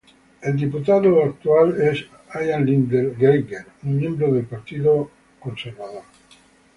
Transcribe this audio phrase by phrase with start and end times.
[0.41, 2.03] El diputado actual es
[2.33, 6.01] Ian Liddell-Grainger, un miembro del Partido Conservador.